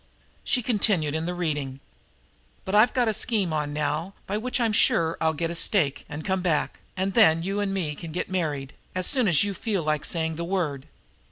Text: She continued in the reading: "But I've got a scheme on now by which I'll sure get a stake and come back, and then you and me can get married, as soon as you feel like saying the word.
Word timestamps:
She 0.43 0.63
continued 0.63 1.13
in 1.13 1.27
the 1.27 1.35
reading: 1.35 1.79
"But 2.65 2.73
I've 2.73 2.91
got 2.91 3.07
a 3.07 3.13
scheme 3.13 3.53
on 3.53 3.71
now 3.71 4.15
by 4.25 4.35
which 4.35 4.59
I'll 4.59 4.71
sure 4.71 5.15
get 5.35 5.51
a 5.51 5.53
stake 5.53 6.05
and 6.09 6.25
come 6.25 6.41
back, 6.41 6.79
and 6.97 7.13
then 7.13 7.43
you 7.43 7.59
and 7.59 7.71
me 7.71 7.93
can 7.93 8.11
get 8.11 8.27
married, 8.27 8.73
as 8.95 9.05
soon 9.05 9.27
as 9.27 9.43
you 9.43 9.53
feel 9.53 9.83
like 9.83 10.03
saying 10.03 10.37
the 10.37 10.43
word. 10.43 10.87